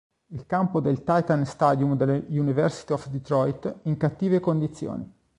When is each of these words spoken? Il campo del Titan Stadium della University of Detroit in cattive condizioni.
Il 0.31 0.47
campo 0.47 0.79
del 0.79 1.03
Titan 1.03 1.45
Stadium 1.45 1.95
della 1.95 2.13
University 2.15 2.91
of 2.91 3.07
Detroit 3.09 3.81
in 3.83 3.97
cattive 3.97 4.39
condizioni. 4.39 5.07